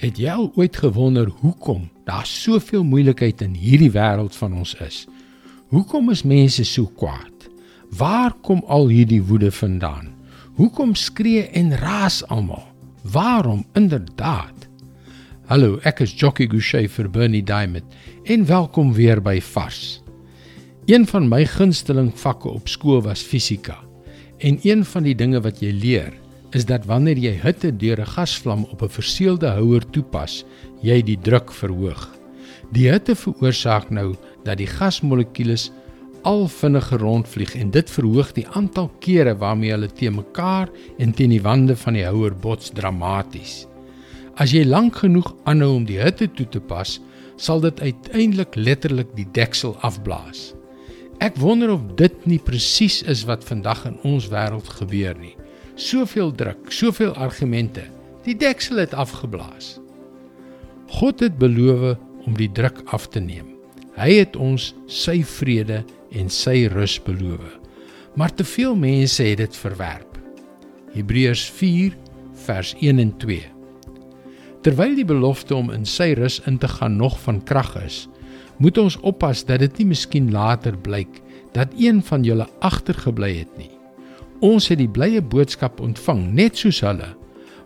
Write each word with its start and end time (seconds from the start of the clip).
Het 0.00 0.18
jy 0.18 0.30
al 0.32 0.50
ooit 0.56 0.76
gewonder 0.76 1.28
hoekom 1.42 1.90
daar 2.04 2.26
soveel 2.26 2.84
moeilikheid 2.84 3.42
in 3.44 3.54
hierdie 3.54 3.92
wêreld 3.92 4.36
van 4.36 4.54
ons 4.62 4.74
is? 4.80 5.04
Hoekom 5.72 6.10
is 6.10 6.22
mense 6.22 6.64
so 6.64 6.88
kwaad? 6.96 7.48
Waar 7.96 8.32
kom 8.40 8.62
al 8.66 8.88
hierdie 8.88 9.22
woede 9.22 9.52
vandaan? 9.52 10.14
Hoekom 10.56 10.94
skree 10.94 11.44
en 11.46 11.76
raas 11.76 12.22
almal? 12.26 12.64
Waarom 13.02 13.64
inderdaad? 13.76 14.68
Hallo, 15.46 15.78
ek 15.84 16.00
is 16.00 16.14
Jockey 16.16 16.48
Gouchee 16.48 16.88
vir 16.88 17.10
Bernie 17.10 17.44
Diamond 17.44 17.96
en 18.24 18.46
welkom 18.46 18.92
weer 18.96 19.20
by 19.20 19.40
Vars. 19.40 20.00
Een 20.86 21.06
van 21.06 21.28
my 21.28 21.44
gunsteling 21.46 22.12
vakke 22.18 22.48
op 22.48 22.68
skool 22.68 23.02
was 23.04 23.22
fisika. 23.22 23.78
En 24.38 24.58
een 24.62 24.84
van 24.84 25.06
die 25.06 25.14
dinge 25.14 25.40
wat 25.44 25.60
jy 25.62 25.70
leer 25.76 26.12
is 26.52 26.66
dat 26.68 26.84
wanneer 26.84 27.16
jy 27.16 27.32
hitte 27.40 27.70
deur 27.76 28.00
'n 28.00 28.12
gasvlam 28.16 28.66
op 28.72 28.82
'n 28.82 28.88
verseelde 28.98 29.48
houer 29.48 29.84
toepas, 29.90 30.44
jy 30.82 31.02
die 31.02 31.18
druk 31.18 31.52
verhoog. 31.52 32.08
Die 32.72 32.90
hitte 32.90 33.14
veroorsaak 33.14 33.90
nou 33.90 34.14
dat 34.44 34.58
die 34.58 34.66
gasmolekules 34.66 35.70
al 36.22 36.48
vinniger 36.48 36.98
rondvlieg 36.98 37.54
en 37.54 37.70
dit 37.70 37.90
verhoog 37.90 38.32
die 38.32 38.46
aantal 38.48 38.90
kere 38.98 39.34
waarmee 39.36 39.70
hulle 39.70 39.92
te 39.92 40.10
mekaar 40.10 40.68
en 40.98 41.12
teen 41.12 41.30
die 41.30 41.42
wande 41.42 41.76
van 41.76 41.92
die 41.92 42.04
houer 42.04 42.34
bots 42.34 42.70
dramaties. 42.70 43.66
As 44.34 44.52
jy 44.52 44.64
lank 44.64 44.96
genoeg 44.96 45.34
aanhou 45.44 45.74
om 45.74 45.84
die 45.84 46.00
hitte 46.00 46.30
toe 46.32 46.48
te 46.48 46.60
pas, 46.60 47.00
sal 47.36 47.60
dit 47.60 47.80
uiteindelik 47.80 48.54
letterlik 48.54 49.16
die 49.16 49.26
deksel 49.32 49.76
afblaas. 49.80 50.54
Ek 51.18 51.36
wonder 51.36 51.70
of 51.70 51.80
dit 51.96 52.26
nie 52.26 52.38
presies 52.38 53.02
is 53.02 53.24
wat 53.24 53.44
vandag 53.44 53.86
in 53.86 53.98
ons 54.02 54.28
wêreld 54.28 54.68
gebeur 54.68 55.18
nie 55.18 55.36
soveel 55.74 56.32
druk, 56.32 56.70
soveel 56.72 57.14
argumente. 57.14 57.84
Die 58.26 58.36
deksel 58.36 58.82
het 58.82 58.94
afgeblaas. 58.94 59.78
God 60.92 61.20
het 61.20 61.38
beloof 61.38 61.98
om 62.26 62.36
die 62.36 62.50
druk 62.52 62.82
af 62.84 63.08
te 63.08 63.20
neem. 63.20 63.48
Hy 63.96 64.12
het 64.20 64.36
ons 64.36 64.72
sy 64.86 65.20
vrede 65.26 65.82
en 66.16 66.30
sy 66.32 66.66
rus 66.72 66.98
beloof. 67.02 67.58
Maar 68.16 68.34
te 68.34 68.44
veel 68.44 68.76
mense 68.76 69.24
het 69.24 69.40
dit 69.40 69.56
verwerp. 69.56 70.18
Hebreërs 70.92 71.48
4 71.56 71.96
vers 72.44 72.74
1 72.80 72.98
en 72.98 73.12
2. 73.16 73.42
Terwyl 74.62 74.94
die 74.94 75.08
belofte 75.08 75.56
om 75.56 75.72
in 75.74 75.86
sy 75.88 76.12
rus 76.18 76.38
in 76.46 76.58
te 76.62 76.68
gaan 76.68 76.96
nog 77.00 77.18
van 77.24 77.40
krag 77.44 77.74
is, 77.82 78.06
moet 78.62 78.78
ons 78.78 78.98
oppas 79.00 79.42
dat 79.48 79.64
dit 79.64 79.80
nie 79.80 79.88
miskien 79.94 80.30
later 80.30 80.76
blyk 80.78 81.20
dat 81.56 81.72
een 81.78 82.02
van 82.04 82.22
julle 82.24 82.46
agtergebly 82.60 83.32
het 83.40 83.56
nie. 83.58 83.71
Ons 84.42 84.66
het 84.72 84.80
die 84.80 84.90
blye 84.90 85.22
boodskap 85.22 85.80
ontvang 85.80 86.24
net 86.34 86.58
soos 86.58 86.80
hulle. 86.82 87.12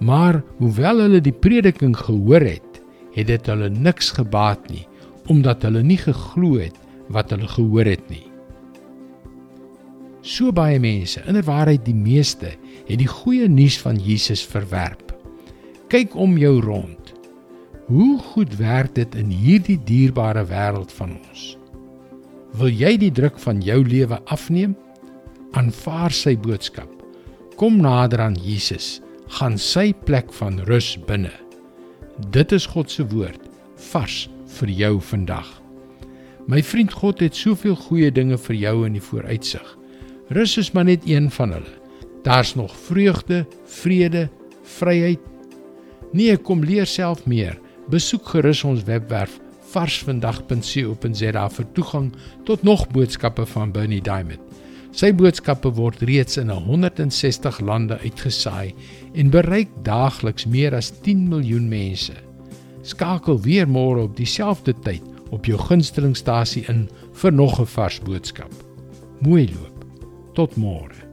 Maar 0.00 0.40
hoewel 0.60 1.02
hulle 1.04 1.20
die 1.20 1.34
prediking 1.34 1.96
gehoor 1.98 2.44
het, 2.46 2.80
het 3.16 3.26
dit 3.28 3.50
hulle 3.50 3.68
niks 3.74 4.12
gebaat 4.16 4.70
nie, 4.70 4.86
omdat 5.28 5.66
hulle 5.66 5.82
nie 5.84 5.98
geglo 6.00 6.60
het 6.62 6.78
wat 7.10 7.34
hulle 7.34 7.48
gehoor 7.50 7.90
het 7.90 8.06
nie. 8.08 8.24
So 10.22 10.52
baie 10.52 10.78
mense, 10.80 11.22
inderwaarheid 11.26 11.82
die 11.86 11.96
meeste, 11.96 12.54
het 12.86 12.98
die 13.00 13.08
goeie 13.08 13.48
nuus 13.48 13.78
van 13.80 13.98
Jesus 14.00 14.42
verwerp. 14.46 15.14
Kyk 15.90 16.14
om 16.14 16.36
jou 16.38 16.60
rond. 16.62 17.14
Hoe 17.90 18.18
goed 18.30 18.52
werk 18.60 18.94
dit 18.94 19.16
in 19.18 19.32
hierdie 19.34 19.78
dierbare 19.88 20.44
wêreld 20.46 20.92
van 20.94 21.16
ons? 21.16 21.56
Wil 22.60 22.70
jy 22.70 22.92
die 23.00 23.10
druk 23.14 23.40
van 23.42 23.58
jou 23.64 23.80
lewe 23.86 24.20
afneem? 24.30 24.76
Aanvaar 25.56 26.14
sy 26.14 26.36
boodskap. 26.38 26.90
Kom 27.60 27.80
nader 27.82 28.22
aan 28.24 28.38
Jesus, 28.40 29.00
gaan 29.38 29.58
sy 29.58 29.90
plek 30.06 30.32
van 30.38 30.60
rus 30.68 30.94
binne. 31.08 31.32
Dit 32.34 32.52
is 32.52 32.66
God 32.66 32.90
se 32.90 33.06
woord 33.06 33.42
vars 33.90 34.28
vir 34.58 34.72
jou 34.76 34.94
vandag. 35.10 35.48
My 36.50 36.62
vriend 36.64 36.92
God 36.92 37.20
het 37.22 37.36
soveel 37.36 37.76
goeie 37.78 38.10
dinge 38.10 38.38
vir 38.48 38.56
jou 38.58 38.74
in 38.86 38.96
die 38.98 39.04
vooruitsig. 39.04 39.66
Rus 40.34 40.56
is 40.60 40.72
maar 40.74 40.88
net 40.88 41.06
een 41.08 41.30
van 41.30 41.54
hulle. 41.56 41.76
Daar's 42.24 42.54
nog 42.54 42.74
vreugde, 42.76 43.46
vrede, 43.64 44.28
vryheid. 44.78 45.20
Nee, 46.12 46.36
kom 46.36 46.64
leer 46.64 46.86
self 46.86 47.24
meer. 47.26 47.58
Besoek 47.90 48.28
gerus 48.34 48.64
ons 48.64 48.84
webwerf 48.84 49.38
varsvandag.co.za 49.70 51.44
vir 51.54 51.66
toegang 51.76 52.10
tot 52.44 52.62
nog 52.66 52.88
boodskappe 52.90 53.46
van 53.46 53.72
Bernie 53.72 54.02
Diamond. 54.02 54.42
Sy 54.90 55.12
boodskappe 55.14 55.70
word 55.76 56.00
reeds 56.02 56.38
in 56.40 56.50
160 56.50 57.60
lande 57.62 57.98
uitgesaai 58.02 58.72
en 59.14 59.30
bereik 59.30 59.70
daagliks 59.86 60.48
meer 60.50 60.74
as 60.74 60.90
10 61.04 61.28
miljoen 61.30 61.68
mense. 61.70 62.16
Skakel 62.82 63.38
weer 63.44 63.68
môre 63.70 64.08
op 64.08 64.16
dieselfde 64.18 64.74
tyd 64.82 65.04
op 65.30 65.46
jou 65.46 65.58
gunstelingstasie 65.58 66.64
in 66.68 66.88
vir 67.22 67.32
nog 67.32 67.60
'n 67.60 67.66
vars 67.66 68.00
boodskap. 68.00 68.52
Mooi 69.20 69.46
loop. 69.54 69.84
Tot 70.34 70.56
môre. 70.56 71.09